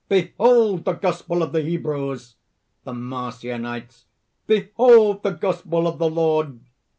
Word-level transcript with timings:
"Behold 0.09 0.83
the 0.83 0.93
Gospel 0.93 1.43
of 1.43 1.51
the 1.51 1.61
Hebrews!" 1.61 2.33
THE 2.85 2.93
MARCIONITES. 2.95 4.05
"Behold 4.47 5.21
the 5.21 5.29
Gospel 5.29 5.85
of 5.85 5.99
the 5.99 6.09
Lord!" 6.09 6.59